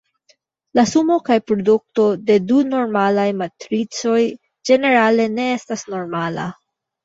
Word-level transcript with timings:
La 0.77 0.85
sumo 0.91 1.17
kaj 1.29 1.37
produto 1.51 2.07
de 2.31 2.39
du 2.53 2.59
normalaj 2.71 3.27
matricoj 3.43 4.19
ĝenerale 4.73 5.31
ne 5.39 5.49
estas 5.61 5.89
normala. 5.97 6.53